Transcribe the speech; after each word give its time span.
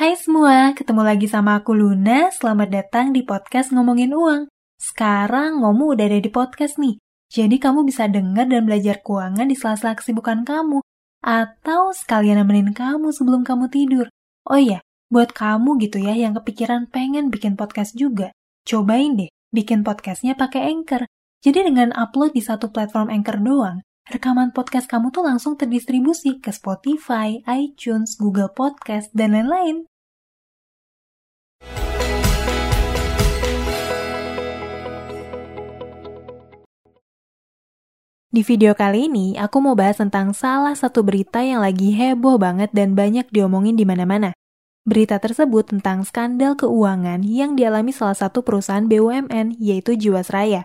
Hai 0.00 0.16
semua, 0.16 0.72
ketemu 0.72 1.04
lagi 1.04 1.28
sama 1.28 1.60
aku 1.60 1.76
Luna. 1.76 2.32
Selamat 2.32 2.72
datang 2.72 3.12
di 3.12 3.20
podcast 3.20 3.68
Ngomongin 3.68 4.16
Uang. 4.16 4.48
Sekarang 4.80 5.60
Ngomu 5.60 5.92
udah 5.92 6.08
ada 6.08 6.16
di 6.16 6.32
podcast 6.32 6.80
nih. 6.80 6.96
Jadi 7.28 7.60
kamu 7.60 7.84
bisa 7.84 8.08
dengar 8.08 8.48
dan 8.48 8.64
belajar 8.64 9.04
keuangan 9.04 9.44
di 9.44 9.52
sela-sela 9.52 9.92
kesibukan 9.92 10.40
kamu. 10.48 10.80
Atau 11.20 11.92
sekalian 11.92 12.40
nemenin 12.40 12.72
kamu 12.72 13.12
sebelum 13.12 13.44
kamu 13.44 13.68
tidur. 13.68 14.08
Oh 14.48 14.56
iya, 14.56 14.80
buat 15.12 15.36
kamu 15.36 15.76
gitu 15.84 16.00
ya 16.00 16.16
yang 16.16 16.32
kepikiran 16.32 16.88
pengen 16.88 17.28
bikin 17.28 17.60
podcast 17.60 17.92
juga. 17.92 18.32
Cobain 18.64 19.20
deh, 19.20 19.28
bikin 19.52 19.84
podcastnya 19.84 20.32
pakai 20.32 20.64
Anchor. 20.72 21.04
Jadi 21.44 21.68
dengan 21.68 21.92
upload 21.92 22.32
di 22.32 22.40
satu 22.40 22.72
platform 22.72 23.12
Anchor 23.12 23.36
doang, 23.36 23.84
rekaman 24.08 24.56
podcast 24.56 24.88
kamu 24.88 25.12
tuh 25.12 25.28
langsung 25.28 25.60
terdistribusi 25.60 26.40
ke 26.40 26.56
Spotify, 26.56 27.44
iTunes, 27.44 28.16
Google 28.16 28.48
Podcast, 28.48 29.12
dan 29.12 29.36
lain-lain. 29.36 29.89
Di 38.30 38.46
video 38.46 38.78
kali 38.78 39.10
ini, 39.10 39.34
aku 39.34 39.58
mau 39.58 39.74
bahas 39.74 39.98
tentang 39.98 40.30
salah 40.30 40.78
satu 40.78 41.02
berita 41.02 41.42
yang 41.42 41.66
lagi 41.66 41.90
heboh 41.90 42.38
banget 42.38 42.70
dan 42.70 42.94
banyak 42.94 43.26
diomongin 43.34 43.74
di 43.74 43.82
mana-mana. 43.82 44.30
Berita 44.86 45.18
tersebut 45.18 45.66
tentang 45.66 46.06
skandal 46.06 46.54
keuangan 46.54 47.26
yang 47.26 47.58
dialami 47.58 47.90
salah 47.90 48.14
satu 48.14 48.46
perusahaan 48.46 48.86
BUMN, 48.86 49.58
yaitu 49.58 49.98
Jiwasraya. 49.98 50.62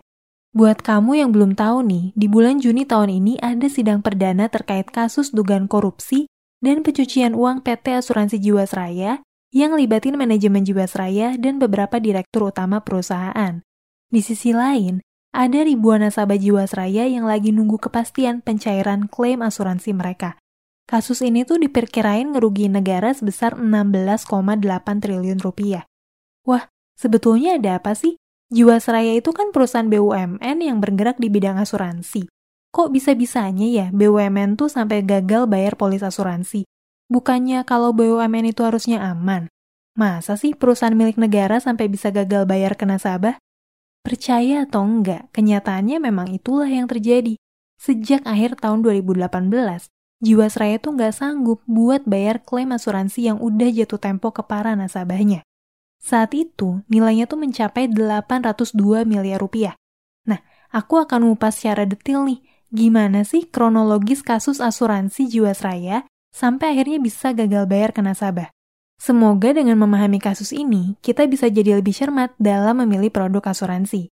Buat 0.54 0.86
kamu 0.86 1.26
yang 1.26 1.34
belum 1.34 1.58
tahu 1.58 1.82
nih, 1.90 2.14
di 2.14 2.30
bulan 2.30 2.62
Juni 2.62 2.86
tahun 2.86 3.10
ini 3.10 3.42
ada 3.42 3.66
sidang 3.66 4.06
perdana 4.06 4.46
terkait 4.46 4.86
kasus 4.94 5.34
dugaan 5.34 5.66
korupsi 5.66 6.30
dan 6.62 6.86
pencucian 6.86 7.34
uang 7.34 7.66
PT 7.66 7.98
Asuransi 7.98 8.46
Jiwasraya 8.46 9.26
yang 9.50 9.74
libatin 9.74 10.22
manajemen 10.22 10.62
Jiwasraya 10.62 11.34
dan 11.42 11.58
beberapa 11.58 11.98
direktur 11.98 12.54
utama 12.54 12.86
perusahaan. 12.86 13.66
Di 14.14 14.22
sisi 14.22 14.54
lain, 14.54 15.02
ada 15.36 15.68
ribuan 15.68 16.00
nasabah 16.00 16.40
Jiwasraya 16.40 17.12
yang 17.12 17.28
lagi 17.28 17.52
nunggu 17.52 17.76
kepastian 17.76 18.40
pencairan 18.40 19.12
klaim 19.12 19.44
asuransi 19.44 19.92
mereka. 19.92 20.40
Kasus 20.88 21.20
ini 21.20 21.44
tuh 21.44 21.60
diperkirain 21.60 22.32
ngerugiin 22.32 22.80
negara 22.80 23.12
sebesar 23.12 23.60
16,8 23.60 24.64
triliun 25.04 25.44
rupiah. 25.44 25.84
Wah, 26.48 26.72
sebetulnya 26.96 27.60
ada 27.60 27.84
apa 27.84 27.92
sih? 27.98 28.16
Jiwasraya 28.54 29.18
itu 29.18 29.36
kan 29.36 29.52
perusahaan 29.52 29.90
BUMN 29.90 30.58
yang 30.64 30.80
bergerak 30.80 31.20
di 31.20 31.28
bidang 31.28 31.60
asuransi. 31.60 32.32
Kok 32.72 32.94
bisa-bisanya 32.94 33.68
ya 33.68 33.86
BUMN 33.92 34.56
tuh 34.56 34.72
sampai 34.72 35.04
gagal 35.04 35.50
bayar 35.52 35.76
polis 35.76 36.06
asuransi? 36.06 36.64
Bukannya 37.12 37.66
kalau 37.68 37.92
BUMN 37.92 38.56
itu 38.56 38.62
harusnya 38.64 39.04
aman? 39.04 39.52
Masa 39.98 40.38
sih 40.38 40.54
perusahaan 40.54 40.94
milik 40.94 41.18
negara 41.18 41.58
sampai 41.58 41.90
bisa 41.92 42.14
gagal 42.14 42.46
bayar 42.46 42.78
ke 42.78 42.86
nasabah? 42.86 43.42
Percaya 44.06 44.70
atau 44.70 44.86
enggak, 44.86 45.34
kenyataannya 45.34 45.98
memang 45.98 46.30
itulah 46.30 46.70
yang 46.70 46.86
terjadi. 46.86 47.42
Sejak 47.82 48.22
akhir 48.22 48.62
tahun 48.62 48.86
2018, 48.86 49.90
Jiwasraya 50.22 50.78
tuh 50.78 50.94
nggak 50.94 51.14
sanggup 51.18 51.60
buat 51.66 52.06
bayar 52.06 52.46
klaim 52.46 52.70
asuransi 52.72 53.34
yang 53.34 53.42
udah 53.42 53.68
jatuh 53.74 53.98
tempo 53.98 54.30
ke 54.30 54.46
para 54.46 54.78
nasabahnya. 54.78 55.42
Saat 56.00 56.38
itu, 56.38 56.86
nilainya 56.86 57.26
tuh 57.26 57.42
mencapai 57.42 57.90
802 57.90 59.10
miliar 59.10 59.42
rupiah. 59.42 59.74
Nah, 60.30 60.40
aku 60.70 61.02
akan 61.02 61.26
ngupas 61.26 61.58
secara 61.58 61.84
detail 61.90 62.24
nih, 62.30 62.46
gimana 62.70 63.26
sih 63.26 63.50
kronologis 63.50 64.22
kasus 64.22 64.62
asuransi 64.62 65.28
Jiwasraya 65.28 66.06
sampai 66.30 66.78
akhirnya 66.78 67.02
bisa 67.02 67.34
gagal 67.34 67.66
bayar 67.66 67.92
ke 67.92 68.06
nasabah. 68.06 68.55
Semoga 68.96 69.52
dengan 69.52 69.76
memahami 69.76 70.24
kasus 70.24 70.56
ini, 70.56 70.96
kita 71.04 71.28
bisa 71.28 71.52
jadi 71.52 71.78
lebih 71.78 71.92
cermat 71.92 72.32
dalam 72.40 72.80
memilih 72.80 73.12
produk 73.12 73.52
asuransi. 73.52 74.08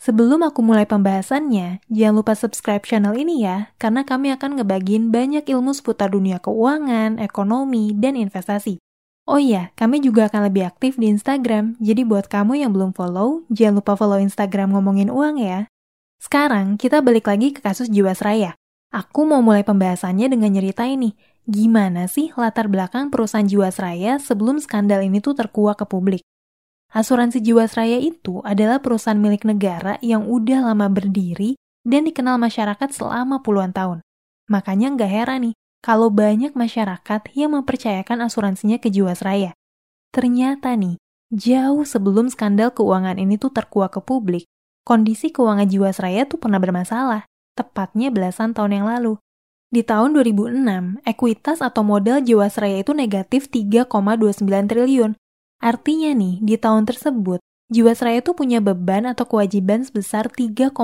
Sebelum 0.00 0.40
aku 0.40 0.64
mulai 0.64 0.88
pembahasannya, 0.88 1.84
jangan 1.92 2.14
lupa 2.24 2.32
subscribe 2.32 2.80
channel 2.80 3.12
ini 3.12 3.44
ya, 3.44 3.68
karena 3.76 4.00
kami 4.06 4.32
akan 4.32 4.56
ngebagiin 4.56 5.12
banyak 5.12 5.44
ilmu 5.44 5.76
seputar 5.76 6.08
dunia 6.08 6.40
keuangan, 6.40 7.20
ekonomi, 7.20 7.92
dan 7.92 8.16
investasi. 8.16 8.80
Oh 9.28 9.36
iya, 9.36 9.76
kami 9.76 10.00
juga 10.00 10.32
akan 10.32 10.48
lebih 10.48 10.64
aktif 10.64 10.96
di 10.96 11.12
Instagram, 11.12 11.76
jadi 11.76 12.08
buat 12.08 12.32
kamu 12.32 12.64
yang 12.64 12.72
belum 12.72 12.96
follow, 12.96 13.44
jangan 13.52 13.84
lupa 13.84 13.92
follow 13.92 14.16
Instagram 14.16 14.72
ngomongin 14.72 15.12
uang 15.12 15.36
ya. 15.36 15.68
Sekarang, 16.16 16.80
kita 16.80 17.04
balik 17.04 17.28
lagi 17.28 17.52
ke 17.52 17.60
kasus 17.60 17.92
Jiwasraya. 17.92 18.56
Aku 18.90 19.22
mau 19.22 19.38
mulai 19.38 19.62
pembahasannya 19.62 20.26
dengan 20.26 20.50
nyerita 20.50 20.82
ini 20.82 21.14
gimana 21.48 22.08
sih 22.10 22.32
latar 22.36 22.68
belakang 22.68 23.08
perusahaan 23.08 23.46
Jiwasraya 23.46 24.20
sebelum 24.20 24.60
skandal 24.60 25.04
ini 25.04 25.22
tuh 25.22 25.36
terkuak 25.36 25.80
ke 25.80 25.86
publik. 25.88 26.22
Asuransi 26.90 27.38
Jiwasraya 27.38 28.02
itu 28.02 28.42
adalah 28.42 28.82
perusahaan 28.82 29.18
milik 29.18 29.46
negara 29.46 29.96
yang 30.02 30.26
udah 30.26 30.74
lama 30.74 30.90
berdiri 30.90 31.54
dan 31.86 32.02
dikenal 32.04 32.36
masyarakat 32.36 32.90
selama 32.90 33.40
puluhan 33.46 33.70
tahun. 33.70 34.02
Makanya 34.50 34.98
nggak 34.98 35.10
heran 35.10 35.40
nih 35.46 35.54
kalau 35.80 36.12
banyak 36.12 36.52
masyarakat 36.52 37.20
yang 37.32 37.56
mempercayakan 37.56 38.26
asuransinya 38.26 38.76
ke 38.82 38.92
Jiwasraya. 38.92 39.56
Ternyata 40.10 40.74
nih, 40.74 40.98
jauh 41.30 41.86
sebelum 41.86 42.28
skandal 42.28 42.74
keuangan 42.74 43.16
ini 43.16 43.38
tuh 43.38 43.54
terkuak 43.54 43.96
ke 43.96 44.00
publik, 44.02 44.44
kondisi 44.82 45.30
keuangan 45.30 45.70
Jiwasraya 45.70 46.26
tuh 46.26 46.42
pernah 46.42 46.58
bermasalah, 46.58 47.24
tepatnya 47.54 48.10
belasan 48.10 48.52
tahun 48.52 48.82
yang 48.82 48.86
lalu. 48.90 49.14
Di 49.70 49.86
tahun 49.86 50.18
2006, 50.18 50.98
ekuitas 51.06 51.62
atau 51.62 51.86
modal 51.86 52.18
Jiwasraya 52.26 52.82
itu 52.82 52.90
negatif 52.90 53.46
3,29 53.54 54.42
triliun. 54.66 55.14
Artinya 55.62 56.10
nih, 56.10 56.42
di 56.42 56.58
tahun 56.58 56.90
tersebut, 56.90 57.38
Jiwasraya 57.70 58.18
itu 58.18 58.34
punya 58.34 58.58
beban 58.58 59.06
atau 59.06 59.30
kewajiban 59.30 59.86
sebesar 59.86 60.26
3,29 60.26 60.74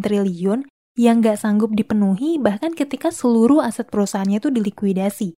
triliun 0.00 0.64
yang 0.96 1.20
nggak 1.20 1.36
sanggup 1.36 1.76
dipenuhi 1.76 2.40
bahkan 2.40 2.72
ketika 2.72 3.12
seluruh 3.12 3.60
aset 3.60 3.92
perusahaannya 3.92 4.40
itu 4.40 4.48
dilikuidasi. 4.48 5.36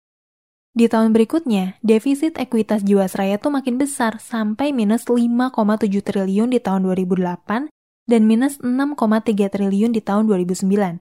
Di 0.76 0.92
tahun 0.92 1.16
berikutnya, 1.16 1.80
defisit 1.80 2.36
ekuitas 2.36 2.84
Jiwasraya 2.84 3.40
itu 3.40 3.48
makin 3.48 3.80
besar 3.80 4.20
sampai 4.20 4.76
minus 4.76 5.08
5,7 5.08 5.88
triliun 6.04 6.52
di 6.52 6.60
tahun 6.60 6.84
2008 6.84 7.72
dan 8.04 8.22
minus 8.28 8.60
6,3 8.60 9.48
triliun 9.48 9.96
di 9.96 10.04
tahun 10.04 10.28
2009. 10.28 11.00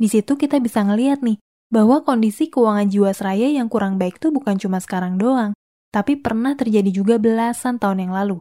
Di 0.00 0.08
situ 0.08 0.40
kita 0.40 0.56
bisa 0.64 0.80
ngeliat 0.80 1.20
nih, 1.20 1.36
bahwa 1.68 2.00
kondisi 2.00 2.48
keuangan 2.48 2.88
Jiwasraya 2.88 3.52
yang 3.52 3.68
kurang 3.68 4.00
baik 4.00 4.16
tuh 4.16 4.32
bukan 4.32 4.56
cuma 4.56 4.80
sekarang 4.80 5.20
doang, 5.20 5.52
tapi 5.92 6.16
pernah 6.16 6.56
terjadi 6.56 6.88
juga 6.88 7.20
belasan 7.20 7.76
tahun 7.76 8.08
yang 8.08 8.12
lalu. 8.16 8.36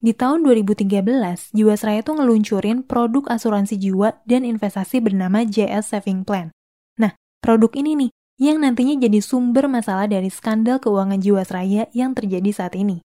Di 0.00 0.12
tahun 0.12 0.44
2013, 0.44 1.56
Jiwasraya 1.56 2.00
tuh 2.04 2.20
ngeluncurin 2.20 2.84
produk 2.84 3.32
asuransi 3.32 3.76
jiwa 3.76 4.20
dan 4.24 4.48
investasi 4.48 5.00
bernama 5.00 5.44
JS 5.44 5.92
Saving 5.92 6.24
Plan. 6.24 6.52
Nah, 6.96 7.12
produk 7.44 7.72
ini 7.76 7.96
nih 7.96 8.10
yang 8.40 8.64
nantinya 8.64 8.96
jadi 8.96 9.20
sumber 9.20 9.68
masalah 9.68 10.08
dari 10.08 10.32
skandal 10.32 10.80
keuangan 10.80 11.20
Jiwasraya 11.20 11.92
yang 11.92 12.16
terjadi 12.16 12.48
saat 12.48 12.76
ini. 12.76 13.04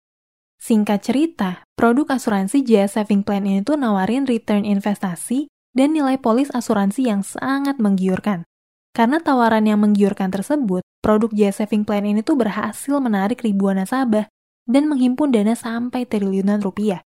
Singkat 0.58 1.00
cerita, 1.06 1.62
produk 1.78 2.18
asuransi 2.18 2.66
JS 2.66 2.98
Saving 2.98 3.22
Plan 3.22 3.46
ini 3.46 3.62
tuh 3.62 3.78
nawarin 3.78 4.26
return 4.26 4.66
investasi 4.66 5.46
dan 5.76 5.94
nilai 5.94 6.18
polis 6.18 6.50
asuransi 6.50 7.06
yang 7.06 7.22
sangat 7.22 7.78
menggiurkan. 7.78 8.46
Karena 8.90 9.22
tawaran 9.22 9.66
yang 9.70 9.78
menggiurkan 9.78 10.34
tersebut, 10.34 10.82
produk 10.98 11.30
Jaya 11.30 11.54
Saving 11.54 11.86
Plan 11.86 12.02
ini 12.02 12.26
tuh 12.26 12.34
berhasil 12.34 12.98
menarik 12.98 13.46
ribuan 13.46 13.78
nasabah 13.78 14.26
dan 14.66 14.90
menghimpun 14.90 15.30
dana 15.30 15.54
sampai 15.54 16.06
triliunan 16.06 16.58
rupiah. 16.58 17.02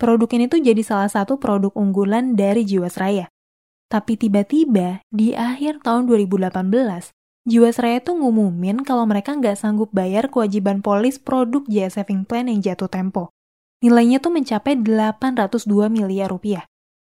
Produk 0.00 0.26
ini 0.32 0.48
tuh 0.48 0.64
jadi 0.64 0.80
salah 0.80 1.12
satu 1.12 1.36
produk 1.36 1.70
unggulan 1.76 2.34
dari 2.34 2.64
Jiwasraya. 2.64 3.28
Tapi 3.90 4.14
tiba-tiba, 4.14 5.02
di 5.10 5.34
akhir 5.34 5.82
tahun 5.82 6.06
2018, 6.06 7.10
Jiwasraya 7.50 7.98
tuh 7.98 8.22
ngumumin 8.22 8.86
kalau 8.86 9.02
mereka 9.04 9.34
nggak 9.34 9.58
sanggup 9.58 9.90
bayar 9.90 10.30
kewajiban 10.30 10.78
polis 10.78 11.18
produk 11.18 11.66
Jaya 11.66 11.90
Saving 11.90 12.22
Plan 12.22 12.46
yang 12.46 12.62
jatuh 12.62 12.86
tempo. 12.86 13.34
Nilainya 13.82 14.22
tuh 14.22 14.30
mencapai 14.30 14.78
802 14.78 15.90
miliar 15.90 16.30
rupiah. 16.30 16.69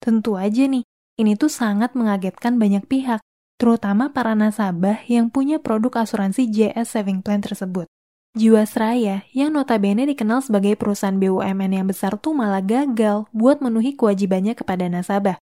Tentu 0.02 0.34
aja 0.34 0.66
nih, 0.66 0.82
ini 1.22 1.38
tuh 1.38 1.54
sangat 1.54 1.94
mengagetkan 1.94 2.58
banyak 2.58 2.90
pihak, 2.90 3.22
terutama 3.62 4.10
para 4.10 4.34
nasabah 4.34 5.06
yang 5.06 5.30
punya 5.30 5.62
produk 5.62 6.02
asuransi 6.02 6.50
JS 6.50 6.98
Saving 6.98 7.22
Plan 7.22 7.46
tersebut. 7.46 7.86
Jiwasraya, 8.34 9.28
yang 9.36 9.54
notabene 9.54 10.10
dikenal 10.10 10.42
sebagai 10.42 10.74
perusahaan 10.74 11.14
BUMN 11.14 11.78
yang 11.78 11.86
besar 11.86 12.18
tuh 12.18 12.34
malah 12.34 12.66
gagal 12.66 13.30
buat 13.30 13.62
memenuhi 13.62 13.94
kewajibannya 13.94 14.58
kepada 14.58 14.90
nasabah. 14.90 15.38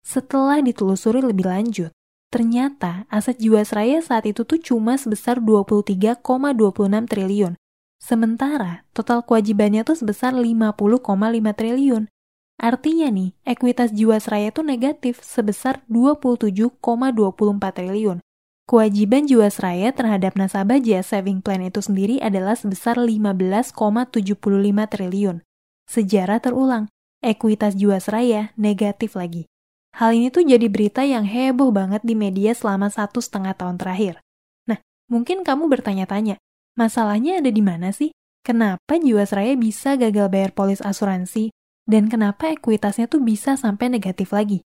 Setelah 0.00 0.64
ditelusuri 0.64 1.20
lebih 1.20 1.44
lanjut, 1.44 1.92
ternyata 2.32 3.04
aset 3.12 3.36
Jiwasraya 3.36 4.00
saat 4.00 4.24
itu 4.24 4.48
tuh 4.48 4.62
cuma 4.62 4.96
sebesar 4.96 5.44
23,26 5.44 6.24
triliun. 7.04 7.52
Sementara 8.00 8.88
total 8.96 9.20
kewajibannya 9.26 9.84
tuh 9.84 9.98
sebesar 9.98 10.32
50,5 10.32 11.52
triliun. 11.52 12.08
Artinya 12.60 13.08
nih, 13.08 13.32
ekuitas 13.48 13.88
Jiwasraya 13.96 14.52
itu 14.52 14.60
negatif 14.60 15.24
sebesar 15.24 15.80
27,24 15.88 16.76
triliun. 17.72 18.20
kewajiban 18.68 19.26
Jiwasraya 19.26 19.90
terhadap 19.90 20.38
nasabah 20.38 20.78
JS 20.78 21.16
Saving 21.16 21.42
Plan 21.42 21.58
itu 21.64 21.82
sendiri 21.82 22.22
adalah 22.22 22.54
sebesar 22.54 23.00
15,75 23.00 24.38
triliun. 24.86 25.42
Sejarah 25.90 26.38
terulang, 26.38 26.86
ekuitas 27.18 27.74
Jiwasraya 27.74 28.54
negatif 28.54 29.18
lagi. 29.18 29.50
Hal 29.96 30.14
ini 30.14 30.30
tuh 30.30 30.46
jadi 30.46 30.70
berita 30.70 31.02
yang 31.02 31.26
heboh 31.26 31.74
banget 31.74 32.06
di 32.06 32.14
media 32.14 32.54
selama 32.54 32.92
satu 32.94 33.18
setengah 33.18 33.58
tahun 33.58 33.74
terakhir. 33.74 34.22
Nah, 34.70 34.78
mungkin 35.10 35.42
kamu 35.42 35.66
bertanya-tanya, 35.66 36.38
masalahnya 36.78 37.42
ada 37.42 37.50
di 37.50 37.64
mana 37.64 37.90
sih? 37.90 38.14
Kenapa 38.46 39.02
Jiwasraya 39.02 39.58
bisa 39.58 39.98
gagal 39.98 40.30
bayar 40.30 40.54
polis 40.54 40.78
asuransi? 40.78 41.50
Dan 41.88 42.10
kenapa 42.10 42.50
ekuitasnya 42.52 43.06
tuh 43.06 43.22
bisa 43.22 43.54
sampai 43.54 43.92
negatif 43.92 44.32
lagi? 44.32 44.64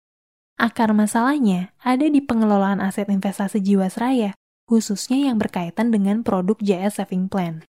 Akar 0.61 0.93
masalahnya 0.93 1.73
ada 1.81 2.05
di 2.05 2.21
pengelolaan 2.21 2.85
aset 2.85 3.09
investasi 3.09 3.65
Jiwasraya, 3.65 4.37
khususnya 4.69 5.31
yang 5.31 5.41
berkaitan 5.41 5.89
dengan 5.89 6.21
produk 6.21 6.61
JS 6.61 7.01
Saving 7.01 7.33
Plan. 7.33 7.65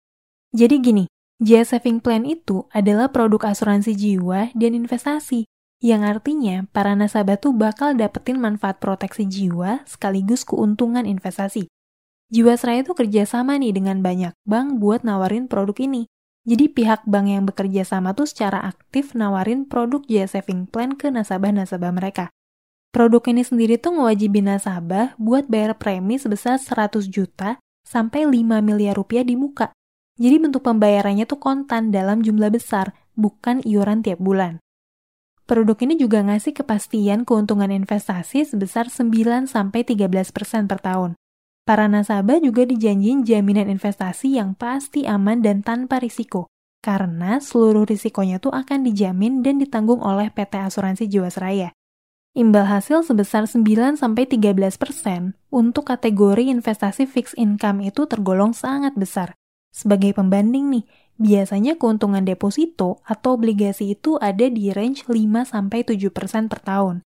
Jadi 0.52 0.76
gini, 0.82 1.06
JS 1.40 1.78
Saving 1.78 2.02
Plan 2.02 2.26
itu 2.26 2.66
adalah 2.74 3.14
produk 3.14 3.54
asuransi 3.54 3.94
jiwa 3.94 4.52
dan 4.58 4.74
investasi, 4.74 5.48
yang 5.80 6.04
artinya 6.04 6.68
para 6.76 6.92
nasabah 6.92 7.40
tuh 7.40 7.56
bakal 7.56 7.96
dapetin 7.96 8.36
manfaat 8.36 8.84
proteksi 8.84 9.24
jiwa 9.24 9.88
sekaligus 9.88 10.44
keuntungan 10.44 11.08
investasi. 11.08 11.72
Jiwasraya 12.30 12.84
tuh 12.84 13.00
kerjasama 13.00 13.56
nih 13.56 13.72
dengan 13.72 14.04
banyak 14.04 14.36
bank 14.44 14.84
buat 14.84 15.08
nawarin 15.08 15.48
produk 15.48 15.80
ini. 15.80 16.12
Jadi 16.50 16.66
pihak 16.66 17.06
bank 17.06 17.30
yang 17.30 17.46
bekerja 17.46 17.86
sama 17.86 18.18
tuh 18.18 18.26
secara 18.26 18.66
aktif 18.66 19.14
nawarin 19.14 19.70
produk 19.70 20.02
JS 20.02 20.34
Saving 20.34 20.66
Plan 20.66 20.98
ke 20.98 21.14
nasabah-nasabah 21.14 21.94
mereka. 21.94 22.34
Produk 22.90 23.22
ini 23.30 23.46
sendiri 23.46 23.78
tuh 23.78 23.94
ngewajibin 23.94 24.50
nasabah 24.50 25.14
buat 25.22 25.46
bayar 25.46 25.78
premi 25.78 26.18
sebesar 26.18 26.58
100 26.58 27.06
juta 27.06 27.62
sampai 27.86 28.26
5 28.26 28.66
miliar 28.66 28.98
rupiah 28.98 29.22
di 29.22 29.38
muka. 29.38 29.70
Jadi 30.18 30.42
bentuk 30.42 30.66
pembayarannya 30.66 31.30
tuh 31.30 31.38
kontan 31.38 31.94
dalam 31.94 32.26
jumlah 32.26 32.50
besar, 32.50 32.98
bukan 33.14 33.62
iuran 33.62 34.02
tiap 34.02 34.18
bulan. 34.18 34.58
Produk 35.46 35.78
ini 35.86 36.02
juga 36.02 36.26
ngasih 36.26 36.58
kepastian 36.58 37.30
keuntungan 37.30 37.70
investasi 37.70 38.50
sebesar 38.50 38.90
9 38.90 39.46
sampai 39.46 39.86
13% 39.86 40.66
per 40.66 40.82
tahun. 40.82 41.14
Para 41.70 41.86
nasabah 41.86 42.42
juga 42.42 42.66
dijanjiin 42.66 43.30
jaminan 43.30 43.70
investasi 43.70 44.42
yang 44.42 44.58
pasti 44.58 45.06
aman 45.06 45.46
dan 45.46 45.62
tanpa 45.62 46.02
risiko, 46.02 46.50
karena 46.82 47.38
seluruh 47.38 47.86
risikonya 47.86 48.42
tuh 48.42 48.50
akan 48.50 48.90
dijamin 48.90 49.46
dan 49.46 49.62
ditanggung 49.62 50.02
oleh 50.02 50.34
PT 50.34 50.66
Asuransi 50.66 51.06
Jiwasraya. 51.06 51.70
Imbal 52.34 52.66
hasil 52.66 53.06
sebesar 53.06 53.46
9-13% 53.46 54.02
untuk 55.54 55.94
kategori 55.94 56.50
investasi 56.50 57.06
fixed 57.06 57.38
income 57.38 57.86
itu 57.86 58.10
tergolong 58.10 58.50
sangat 58.50 58.98
besar. 58.98 59.38
Sebagai 59.70 60.18
pembanding 60.18 60.74
nih, 60.74 60.86
biasanya 61.22 61.78
keuntungan 61.78 62.26
deposito 62.26 63.06
atau 63.06 63.38
obligasi 63.38 63.94
itu 63.94 64.18
ada 64.18 64.50
di 64.50 64.74
range 64.74 65.06
5-7% 65.06 66.50
per 66.50 66.66
tahun. 66.66 67.06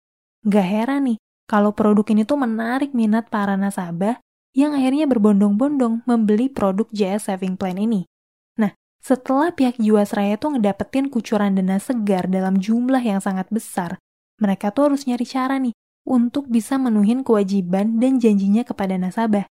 Gak 0.50 0.65
heran 0.65 1.13
nih, 1.13 1.21
kalau 1.45 1.77
produk 1.77 2.09
ini 2.09 2.25
tuh 2.25 2.42
menarik 2.42 2.98
minat 2.98 3.30
para 3.30 3.54
nasabah 3.54 4.18
yang 4.57 4.74
akhirnya 4.74 5.06
berbondong-bondong 5.06 6.01
membeli 6.09 6.50
produk 6.50 6.89
JS 6.89 7.30
Saving 7.30 7.62
Plan 7.62 7.77
ini. 7.77 8.09
Nah, 8.57 8.74
setelah 8.98 9.54
pihak 9.54 9.77
Jiwasraya 9.77 10.42
tuh 10.42 10.57
ngedapetin 10.57 11.13
kucuran 11.13 11.54
dana 11.54 11.77
segar 11.77 12.25
dalam 12.25 12.57
jumlah 12.57 13.06
yang 13.06 13.21
sangat 13.21 13.45
besar, 13.54 14.01
mereka 14.42 14.74
tuh 14.74 14.89
harus 14.89 15.06
nyari 15.06 15.30
cara 15.30 15.62
nih 15.62 15.77
untuk 16.09 16.50
bisa 16.50 16.81
menuhin 16.81 17.21
kewajiban 17.21 18.01
dan 18.01 18.18
janjinya 18.18 18.65
kepada 18.65 18.98
nasabah. 18.98 19.45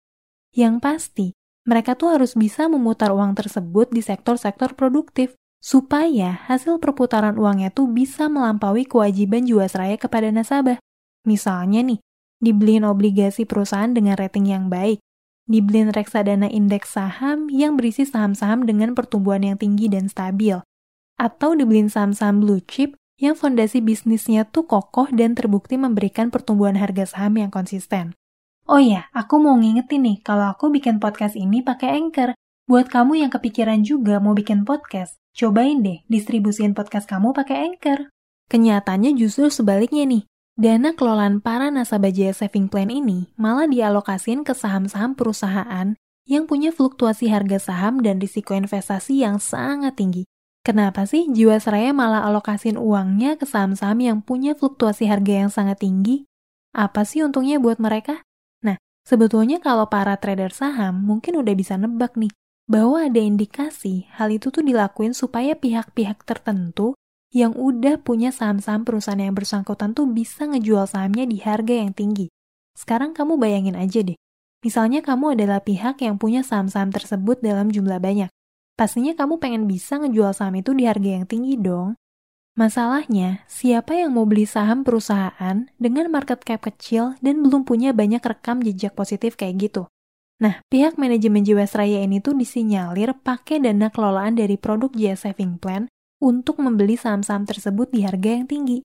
Yang 0.51 0.75
pasti, 0.83 1.27
mereka 1.63 1.95
tuh 1.95 2.19
harus 2.19 2.35
bisa 2.35 2.67
memutar 2.67 3.15
uang 3.15 3.39
tersebut 3.39 3.95
di 3.95 4.03
sektor-sektor 4.03 4.75
produktif 4.75 5.39
supaya 5.63 6.35
hasil 6.51 6.83
perputaran 6.83 7.39
uangnya 7.39 7.71
tuh 7.71 7.87
bisa 7.87 8.27
melampaui 8.27 8.83
kewajiban 8.91 9.47
Jiwasraya 9.47 9.95
kepada 10.03 10.35
nasabah. 10.35 10.83
Misalnya 11.23 11.83
nih, 11.87 11.99
dibeliin 12.43 12.85
obligasi 12.85 13.49
perusahaan 13.49 13.91
dengan 13.91 14.19
rating 14.19 14.51
yang 14.51 14.67
baik, 14.69 15.01
dibeliin 15.47 15.95
reksadana 15.95 16.51
indeks 16.51 16.95
saham 16.95 17.47
yang 17.49 17.79
berisi 17.79 18.03
saham-saham 18.03 18.67
dengan 18.67 18.93
pertumbuhan 18.93 19.47
yang 19.47 19.57
tinggi 19.57 19.87
dan 19.87 20.11
stabil, 20.11 20.59
atau 21.17 21.55
dibeliin 21.55 21.89
saham-saham 21.89 22.43
blue 22.43 22.61
chip 22.65 22.99
yang 23.17 23.33
fondasi 23.33 23.81
bisnisnya 23.81 24.45
tuh 24.45 24.69
kokoh 24.69 25.09
dan 25.09 25.33
terbukti 25.33 25.81
memberikan 25.81 26.29
pertumbuhan 26.29 26.77
harga 26.77 27.09
saham 27.09 27.41
yang 27.41 27.49
konsisten. 27.49 28.13
Oh 28.67 28.83
ya, 28.83 29.09
aku 29.15 29.39
mau 29.41 29.55
ngingetin 29.57 30.03
nih 30.05 30.19
kalau 30.27 30.53
aku 30.53 30.69
bikin 30.69 30.99
podcast 30.99 31.39
ini 31.39 31.63
pakai 31.63 31.97
Anchor. 31.97 32.35
Buat 32.67 32.91
kamu 32.91 33.23
yang 33.23 33.31
kepikiran 33.31 33.87
juga 33.87 34.19
mau 34.19 34.35
bikin 34.35 34.67
podcast, 34.67 35.23
cobain 35.39 35.87
deh 35.87 36.03
distribusin 36.11 36.75
podcast 36.75 37.07
kamu 37.07 37.31
pakai 37.31 37.71
Anchor. 37.71 38.11
Kenyataannya 38.51 39.15
justru 39.15 39.47
sebaliknya 39.55 40.03
nih. 40.03 40.27
Dana 40.57 40.97
kelolaan 40.97 41.45
para 41.45 41.69
nasabah 41.69 42.09
Jaya 42.09 42.33
Saving 42.33 42.73
Plan 42.73 42.89
ini 42.89 43.29
malah 43.37 43.69
dialokasin 43.69 44.41
ke 44.41 44.57
saham-saham 44.57 45.13
perusahaan 45.13 45.93
yang 46.25 46.49
punya 46.49 46.73
fluktuasi 46.73 47.29
harga 47.29 47.61
saham 47.61 48.01
dan 48.01 48.17
risiko 48.17 48.57
investasi 48.57 49.21
yang 49.21 49.37
sangat 49.37 50.01
tinggi. 50.01 50.25
Kenapa 50.65 51.05
sih 51.05 51.29
Jiwasraya 51.29 51.93
malah 51.93 52.25
alokasin 52.25 52.81
uangnya 52.81 53.37
ke 53.37 53.45
saham-saham 53.45 54.01
yang 54.01 54.19
punya 54.25 54.57
fluktuasi 54.57 55.05
harga 55.05 55.45
yang 55.45 55.53
sangat 55.53 55.85
tinggi? 55.85 56.25
Apa 56.73 57.05
sih 57.05 57.21
untungnya 57.21 57.61
buat 57.61 57.77
mereka? 57.77 58.25
Nah, 58.65 58.81
sebetulnya 59.05 59.61
kalau 59.61 59.93
para 59.93 60.17
trader 60.17 60.57
saham 60.57 61.05
mungkin 61.05 61.37
udah 61.37 61.53
bisa 61.53 61.77
nebak 61.77 62.17
nih, 62.17 62.33
bahwa 62.65 63.05
ada 63.05 63.21
indikasi 63.21 64.09
hal 64.17 64.33
itu 64.33 64.49
tuh 64.49 64.65
dilakuin 64.65 65.13
supaya 65.13 65.53
pihak-pihak 65.53 66.25
tertentu 66.25 66.97
yang 67.37 67.53
udah 67.53 68.01
punya 68.01 68.33
saham-saham 68.33 68.89
perusahaan 68.89 69.21
yang 69.21 69.37
bersangkutan 69.37 69.93
tuh 69.93 70.09
bisa 70.09 70.49
ngejual 70.49 70.89
sahamnya 70.89 71.29
di 71.29 71.37
harga 71.45 71.85
yang 71.85 71.93
tinggi. 71.93 72.33
Sekarang 72.73 73.13
kamu 73.13 73.37
bayangin 73.37 73.77
aja 73.77 74.01
deh, 74.01 74.17
misalnya 74.65 75.05
kamu 75.05 75.37
adalah 75.37 75.61
pihak 75.61 76.01
yang 76.01 76.17
punya 76.17 76.41
saham-saham 76.41 76.89
tersebut 76.89 77.45
dalam 77.45 77.69
jumlah 77.69 78.01
banyak 78.01 78.33
pastinya 78.77 79.17
kamu 79.17 79.41
pengen 79.41 79.65
bisa 79.65 79.97
ngejual 79.97 80.37
saham 80.37 80.61
itu 80.61 80.77
di 80.77 80.85
harga 80.85 81.11
yang 81.17 81.27
tinggi 81.27 81.57
dong. 81.57 81.97
Masalahnya, 82.57 83.45
siapa 83.49 83.97
yang 83.97 84.17
mau 84.17 84.25
beli 84.25 84.49
saham 84.49 84.81
perusahaan 84.81 85.69
dengan 85.77 86.09
market 86.09 86.41
cap 86.41 86.65
kecil 86.65 87.17
dan 87.21 87.45
belum 87.45 87.69
punya 87.69 87.93
banyak 87.93 88.21
rekam 88.21 88.65
jejak 88.65 88.97
positif 88.97 89.37
kayak 89.37 89.69
gitu? 89.69 89.83
Nah, 90.41 90.61
pihak 90.73 90.97
manajemen 91.01 91.45
Jiwasraya 91.45 92.05
ini 92.05 92.21
tuh 92.21 92.37
disinyalir 92.37 93.13
pakai 93.13 93.61
dana 93.61 93.93
kelolaan 93.93 94.37
dari 94.37 94.57
produk 94.57 94.89
JS 94.93 95.29
Saving 95.29 95.61
Plan 95.61 95.89
untuk 96.23 96.59
membeli 96.63 96.97
saham-saham 96.97 97.45
tersebut 97.45 97.93
di 97.93 98.05
harga 98.05 98.31
yang 98.37 98.47
tinggi. 98.49 98.81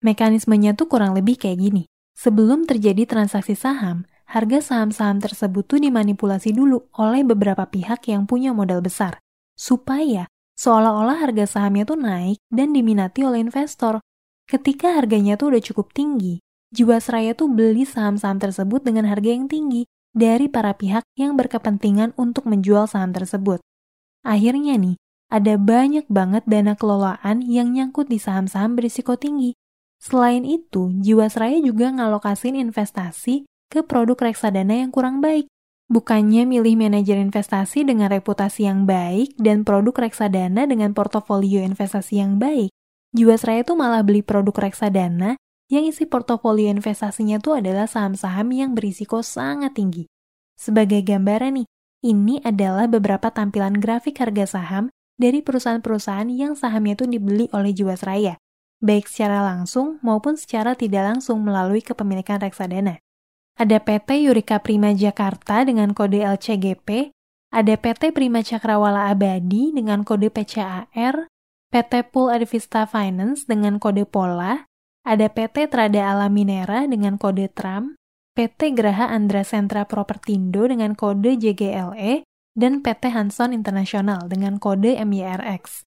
Mekanismenya 0.00 0.72
tuh 0.72 0.88
kurang 0.88 1.12
lebih 1.12 1.36
kayak 1.36 1.60
gini. 1.60 1.84
Sebelum 2.16 2.68
terjadi 2.68 3.08
transaksi 3.08 3.56
saham, 3.56 4.08
harga 4.28 4.60
saham-saham 4.60 5.20
tersebut 5.20 5.64
tuh 5.64 5.80
dimanipulasi 5.80 6.52
dulu 6.52 6.88
oleh 6.96 7.24
beberapa 7.24 7.64
pihak 7.64 8.08
yang 8.08 8.24
punya 8.28 8.52
modal 8.52 8.84
besar, 8.84 9.20
supaya 9.56 10.28
seolah-olah 10.56 11.20
harga 11.20 11.48
sahamnya 11.48 11.88
tuh 11.88 11.96
naik 11.96 12.36
dan 12.52 12.76
diminati 12.76 13.24
oleh 13.24 13.40
investor. 13.40 14.04
Ketika 14.44 14.98
harganya 14.98 15.40
tuh 15.40 15.56
udah 15.56 15.62
cukup 15.62 15.92
tinggi, 15.96 16.40
Jiwasraya 16.70 17.34
tuh 17.34 17.50
beli 17.50 17.82
saham-saham 17.82 18.38
tersebut 18.38 18.86
dengan 18.86 19.10
harga 19.10 19.30
yang 19.30 19.50
tinggi 19.50 19.88
dari 20.14 20.46
para 20.46 20.74
pihak 20.74 21.02
yang 21.18 21.34
berkepentingan 21.34 22.14
untuk 22.14 22.46
menjual 22.46 22.86
saham 22.86 23.10
tersebut. 23.10 23.62
Akhirnya 24.22 24.78
nih, 24.78 24.94
ada 25.30 25.54
banyak 25.54 26.10
banget 26.10 26.42
dana 26.50 26.74
kelolaan 26.74 27.40
yang 27.46 27.70
nyangkut 27.70 28.10
di 28.10 28.18
saham-saham 28.18 28.74
berisiko 28.74 29.14
tinggi. 29.14 29.54
Selain 30.02 30.42
itu, 30.42 30.90
Jiwasraya 30.98 31.62
juga 31.62 31.94
ngalokasin 31.94 32.58
investasi 32.58 33.46
ke 33.70 33.86
produk 33.86 34.18
reksadana 34.18 34.82
yang 34.82 34.90
kurang 34.90 35.22
baik. 35.22 35.46
Bukannya 35.90 36.46
milih 36.46 36.74
manajer 36.78 37.18
investasi 37.18 37.86
dengan 37.86 38.10
reputasi 38.10 38.66
yang 38.66 38.86
baik 38.86 39.38
dan 39.38 39.62
produk 39.62 40.06
reksadana 40.06 40.66
dengan 40.66 40.94
portofolio 40.94 41.62
investasi 41.62 42.22
yang 42.22 42.38
baik, 42.38 42.70
Jiwasraya 43.10 43.66
tuh 43.66 43.74
malah 43.74 44.06
beli 44.06 44.22
produk 44.22 44.70
reksadana 44.70 45.34
yang 45.70 45.86
isi 45.86 46.06
portofolio 46.06 46.70
investasinya 46.70 47.38
tuh 47.42 47.58
adalah 47.58 47.86
saham-saham 47.86 48.50
yang 48.50 48.70
berisiko 48.74 49.22
sangat 49.22 49.74
tinggi. 49.78 50.06
Sebagai 50.54 51.02
gambaran 51.02 51.62
nih, 51.62 51.66
ini 52.06 52.38
adalah 52.42 52.86
beberapa 52.86 53.30
tampilan 53.30 53.78
grafik 53.82 54.18
harga 54.22 54.58
saham 54.58 54.90
dari 55.20 55.44
perusahaan-perusahaan 55.44 56.32
yang 56.32 56.56
sahamnya 56.56 57.04
tuh 57.04 57.12
dibeli 57.12 57.52
oleh 57.52 57.76
Jiwasraya, 57.76 58.40
baik 58.80 59.04
secara 59.04 59.44
langsung 59.44 60.00
maupun 60.00 60.40
secara 60.40 60.72
tidak 60.72 61.04
langsung 61.04 61.44
melalui 61.44 61.84
kepemilikan 61.84 62.40
reksadana. 62.40 62.96
Ada 63.60 63.84
PT 63.84 64.24
Yurika 64.24 64.64
Prima 64.64 64.96
Jakarta 64.96 65.68
dengan 65.68 65.92
kode 65.92 66.24
LCGP, 66.24 67.12
ada 67.52 67.74
PT 67.76 68.16
Prima 68.16 68.40
Cakrawala 68.40 69.12
Abadi 69.12 69.76
dengan 69.76 70.00
kode 70.00 70.32
PCAR, 70.32 71.28
PT 71.68 71.92
Pool 72.08 72.32
Advista 72.32 72.88
Finance 72.88 73.44
dengan 73.44 73.76
kode 73.76 74.08
POLA, 74.08 74.64
ada 75.04 75.26
PT 75.28 75.68
Trada 75.68 76.00
Alam 76.16 76.32
Minera 76.32 76.88
dengan 76.88 77.20
kode 77.20 77.52
TRAM, 77.52 78.00
PT 78.32 78.72
Graha 78.72 79.12
Andra 79.12 79.44
Sentra 79.44 79.84
Propertindo 79.84 80.64
dengan 80.64 80.96
kode 80.96 81.36
JGLE, 81.36 82.24
dan 82.54 82.82
PT 82.82 83.10
Hanson 83.14 83.54
International 83.54 84.26
dengan 84.26 84.58
kode 84.58 84.98
MYRX. 84.98 85.86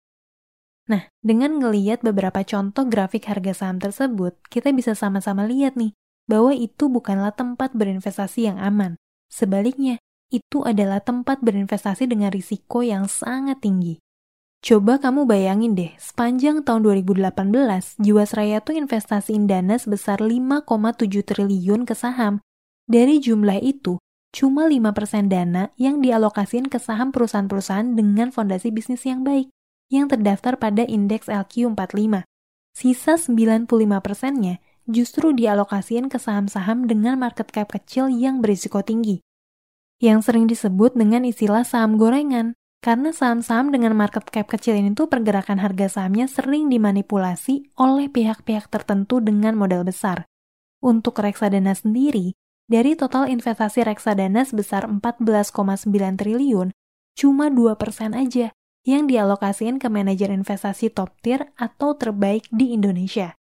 Nah, 0.91 1.08
dengan 1.24 1.63
ngeliat 1.63 2.03
beberapa 2.03 2.43
contoh 2.43 2.84
grafik 2.88 3.32
harga 3.32 3.55
saham 3.55 3.79
tersebut, 3.79 4.36
kita 4.51 4.75
bisa 4.75 4.91
sama-sama 4.91 5.48
lihat 5.48 5.79
nih, 5.79 5.96
bahwa 6.27 6.51
itu 6.51 6.91
bukanlah 6.91 7.32
tempat 7.32 7.72
berinvestasi 7.72 8.51
yang 8.51 8.60
aman. 8.60 9.00
Sebaliknya, 9.32 10.00
itu 10.34 10.65
adalah 10.65 11.00
tempat 11.00 11.39
berinvestasi 11.39 12.10
dengan 12.10 12.34
risiko 12.34 12.84
yang 12.84 13.08
sangat 13.08 13.63
tinggi. 13.63 14.01
Coba 14.63 14.96
kamu 14.96 15.27
bayangin 15.27 15.75
deh, 15.75 15.91
sepanjang 16.00 16.63
tahun 16.63 16.88
2018, 16.88 18.00
Jiwasraya 18.00 18.63
tuh 18.63 18.79
investasiin 18.79 19.43
dana 19.43 19.75
sebesar 19.75 20.24
5,7 20.24 20.63
triliun 21.20 21.84
ke 21.84 21.91
saham. 21.91 22.39
Dari 22.88 23.20
jumlah 23.20 23.60
itu, 23.60 24.00
cuma 24.33 24.65
5% 24.65 25.29
dana 25.29 25.69
yang 25.77 26.01
dialokasiin 26.01 26.67
ke 26.67 26.81
saham 26.81 27.13
perusahaan-perusahaan 27.13 27.93
dengan 27.93 28.33
fondasi 28.33 28.73
bisnis 28.73 29.05
yang 29.05 29.21
baik, 29.21 29.53
yang 29.93 30.09
terdaftar 30.09 30.57
pada 30.57 30.83
indeks 30.83 31.29
LQ45. 31.29 32.25
Sisa 32.73 33.21
95%-nya 33.21 34.57
justru 34.89 35.31
dialokasiin 35.31 36.09
ke 36.09 36.17
saham-saham 36.17 36.89
dengan 36.89 37.21
market 37.21 37.53
cap 37.53 37.69
kecil 37.69 38.09
yang 38.09 38.41
berisiko 38.41 38.81
tinggi 38.81 39.21
yang 40.03 40.19
sering 40.19 40.51
disebut 40.51 40.99
dengan 40.99 41.23
istilah 41.23 41.63
saham 41.63 41.95
gorengan. 41.95 42.59
Karena 42.83 43.15
saham-saham 43.15 43.71
dengan 43.71 43.95
market 43.95 44.27
cap 44.27 44.51
kecil 44.51 44.75
ini 44.75 44.91
tuh 44.91 45.07
pergerakan 45.07 45.55
harga 45.63 45.87
sahamnya 45.87 46.27
sering 46.27 46.67
dimanipulasi 46.67 47.71
oleh 47.79 48.11
pihak-pihak 48.11 48.67
tertentu 48.67 49.23
dengan 49.23 49.55
modal 49.55 49.87
besar. 49.87 50.27
Untuk 50.83 51.15
reksadana 51.15 51.71
sendiri, 51.79 52.35
dari 52.67 52.96
total 52.96 53.27
investasi 53.27 53.84
reksadana 53.84 54.48
sebesar 54.48 54.88
14,9 54.88 55.89
triliun, 56.20 56.72
cuma 57.13 57.51
2% 57.51 58.15
aja 58.15 58.55
yang 58.84 59.08
dialokasiin 59.08 59.79
ke 59.79 59.88
manajer 59.88 60.32
investasi 60.32 60.91
top 60.91 61.15
tier 61.24 61.51
atau 61.55 61.96
terbaik 61.96 62.48
di 62.51 62.75
Indonesia. 62.75 63.36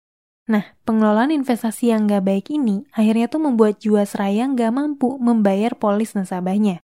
Nah, 0.48 0.64
pengelolaan 0.88 1.30
investasi 1.30 1.92
yang 1.92 2.08
nggak 2.08 2.24
baik 2.24 2.46
ini 2.48 2.88
akhirnya 2.96 3.28
tuh 3.28 3.44
membuat 3.44 3.84
Jiwasraya 3.84 4.48
nggak 4.48 4.72
mampu 4.72 5.20
membayar 5.20 5.76
polis 5.76 6.16
nasabahnya. 6.16 6.80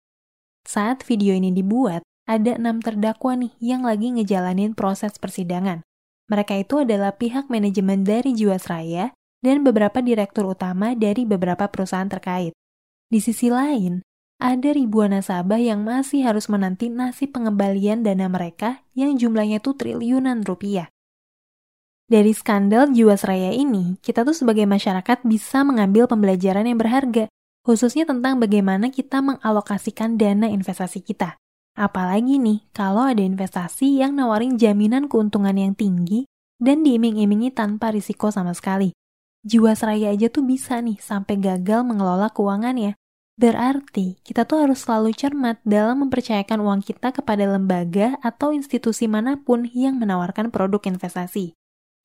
Saat 0.68 1.08
video 1.08 1.32
ini 1.32 1.56
dibuat, 1.56 2.04
ada 2.28 2.56
enam 2.60 2.84
terdakwa 2.84 3.40
nih 3.40 3.52
yang 3.63 3.88
lagi 3.88 4.12
ngejalanin 4.12 4.75
proses 4.75 5.16
persidangan. 5.16 5.84
Mereka 6.28 6.60
itu 6.60 6.84
adalah 6.84 7.16
pihak 7.16 7.52
manajemen 7.52 8.04
dari 8.08 8.32
Jiwasraya 8.36 9.12
dan 9.43 9.62
beberapa 9.62 10.00
direktur 10.00 10.47
utama 10.55 10.95
dari 10.95 11.27
beberapa 11.27 11.67
perusahaan 11.67 12.07
terkait. 12.07 12.55
Di 13.12 13.19
sisi 13.19 13.51
lain, 13.51 14.00
ada 14.39 14.71
ribuan 14.71 15.13
nasabah 15.13 15.59
yang 15.59 15.83
masih 15.83 16.25
harus 16.25 16.47
menanti 16.47 16.88
nasib 16.88 17.35
pengembalian 17.35 18.01
dana 18.01 18.31
mereka 18.31 18.81
yang 18.95 19.19
jumlahnya 19.19 19.59
tuh 19.59 19.75
triliunan 19.75 20.41
rupiah. 20.41 20.89
Dari 22.07 22.31
skandal 22.35 22.91
Jiwasraya 22.91 23.55
ini, 23.55 24.00
kita 24.03 24.27
tuh 24.27 24.35
sebagai 24.35 24.67
masyarakat 24.67 25.23
bisa 25.23 25.63
mengambil 25.63 26.07
pembelajaran 26.07 26.67
yang 26.67 26.75
berharga, 26.75 27.31
khususnya 27.63 28.03
tentang 28.03 28.43
bagaimana 28.43 28.91
kita 28.91 29.23
mengalokasikan 29.23 30.19
dana 30.19 30.51
investasi 30.51 31.00
kita. 31.00 31.39
Apalagi 31.73 32.38
nih, 32.38 32.69
kalau 32.75 33.09
ada 33.09 33.23
investasi 33.23 34.03
yang 34.03 34.13
nawarin 34.13 34.62
jaminan 34.62 35.09
keuntungan 35.09 35.57
yang 35.57 35.73
tinggi 35.73 36.29
dan 36.62 36.85
diiming-imingi 36.85 37.50
tanpa 37.50 37.89
risiko 37.89 38.29
sama 38.29 38.53
sekali. 38.53 38.93
Jiwasraya 39.43 40.15
aja 40.15 40.31
tuh 40.31 40.47
bisa 40.47 40.79
nih 40.79 40.95
sampai 41.03 41.35
gagal 41.35 41.83
mengelola 41.83 42.31
keuangannya. 42.31 42.95
Berarti, 43.35 44.21
kita 44.23 44.47
tuh 44.47 44.63
harus 44.63 44.88
selalu 44.88 45.12
cermat 45.12 45.59
dalam 45.67 46.07
mempercayakan 46.07 46.63
uang 46.63 46.79
kita 46.85 47.12
kepada 47.12 47.43
lembaga 47.43 48.15
atau 48.23 48.55
institusi 48.55 49.09
mana 49.09 49.35
pun 49.41 49.67
yang 49.75 50.00
menawarkan 50.00 50.47
produk 50.47 50.79
investasi. 50.88 51.57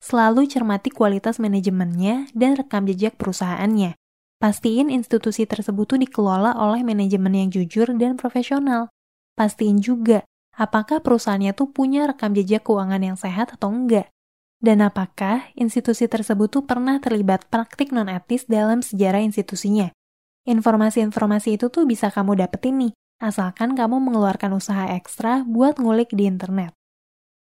Selalu 0.03 0.51
cermati 0.51 0.91
kualitas 0.91 1.39
manajemennya 1.39 2.27
dan 2.35 2.59
rekam 2.59 2.83
jejak 2.89 3.15
perusahaannya. 3.15 3.95
Pastiin 4.39 4.91
institusi 4.91 5.47
tersebut 5.47 5.95
tuh 5.95 5.99
dikelola 5.99 6.59
oleh 6.59 6.83
manajemen 6.83 7.35
yang 7.35 7.49
jujur 7.51 7.87
dan 7.95 8.19
profesional. 8.19 8.91
Pastiin 9.39 9.79
juga 9.79 10.27
apakah 10.59 10.99
perusahaannya 10.99 11.55
tuh 11.55 11.71
punya 11.71 12.03
rekam 12.03 12.35
jejak 12.35 12.67
keuangan 12.67 12.99
yang 12.99 13.15
sehat 13.19 13.55
atau 13.55 13.71
enggak. 13.71 14.11
Dan 14.59 14.83
apakah 14.83 15.55
institusi 15.55 16.11
tersebut 16.11 16.51
tuh 16.51 16.63
pernah 16.67 16.99
terlibat 16.99 17.47
praktik 17.47 17.95
non-etis 17.95 18.43
dalam 18.43 18.83
sejarah 18.83 19.23
institusinya. 19.23 19.87
Informasi-informasi 20.43 21.55
itu 21.55 21.71
tuh 21.71 21.87
bisa 21.87 22.11
kamu 22.11 22.43
dapetin 22.43 22.75
nih, 22.75 22.93
asalkan 23.23 23.71
kamu 23.75 24.03
mengeluarkan 24.03 24.51
usaha 24.51 24.91
ekstra 24.91 25.47
buat 25.47 25.79
ngulik 25.79 26.11
di 26.11 26.27
internet. 26.27 26.75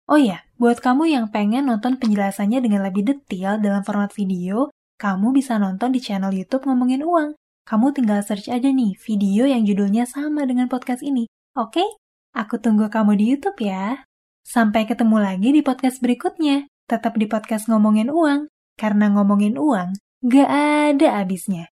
Oh 0.06 0.18
iya, 0.18 0.46
buat 0.58 0.82
kamu 0.82 1.10
yang 1.10 1.26
pengen 1.30 1.70
nonton 1.70 1.98
penjelasannya 1.98 2.62
dengan 2.62 2.86
lebih 2.86 3.06
detail 3.06 3.58
dalam 3.58 3.82
format 3.82 4.14
video, 4.14 4.70
kamu 5.02 5.34
bisa 5.34 5.58
nonton 5.62 5.94
di 5.94 6.02
channel 6.02 6.34
YouTube 6.34 6.66
Ngomongin 6.66 7.06
Uang. 7.06 7.38
Kamu 7.66 7.98
tinggal 7.98 8.22
search 8.22 8.46
aja 8.50 8.70
nih 8.70 8.94
video 9.02 9.50
yang 9.50 9.66
judulnya 9.66 10.06
sama 10.06 10.46
dengan 10.46 10.70
podcast 10.70 11.02
ini. 11.02 11.26
Oke? 11.58 11.82
Aku 12.38 12.62
tunggu 12.62 12.90
kamu 12.90 13.18
di 13.18 13.34
YouTube 13.34 13.58
ya. 13.66 14.06
Sampai 14.46 14.86
ketemu 14.86 15.18
lagi 15.18 15.50
di 15.50 15.66
podcast 15.66 15.98
berikutnya. 15.98 16.70
Tetap 16.86 17.18
di 17.18 17.26
podcast 17.26 17.66
Ngomongin 17.66 18.14
Uang. 18.14 18.46
Karena 18.76 19.08
ngomongin 19.08 19.56
uang, 19.56 19.96
gak 20.28 20.50
ada 20.52 21.24
abisnya. 21.24 21.72